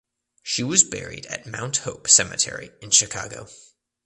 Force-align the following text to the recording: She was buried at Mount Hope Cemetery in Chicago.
She 0.41 0.63
was 0.63 0.83
buried 0.83 1.27
at 1.27 1.45
Mount 1.45 1.77
Hope 1.77 2.09
Cemetery 2.09 2.71
in 2.81 2.89
Chicago. 2.89 3.47